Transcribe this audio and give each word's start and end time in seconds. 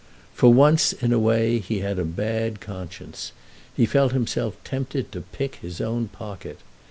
For 0.33 0.51
once 0.51 0.93
in 0.93 1.13
a 1.13 1.19
way 1.19 1.59
he 1.59 1.81
had 1.81 1.99
a 1.99 2.03
bad 2.05 2.59
conscience—he 2.59 3.85
felt 3.85 4.13
himself 4.13 4.57
tempted 4.63 5.11
to 5.11 5.21
pick 5.21 5.57
his 5.57 5.79
own 5.79 6.07
pocket. 6.07 6.57